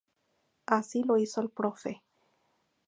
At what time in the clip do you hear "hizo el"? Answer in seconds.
1.19-1.51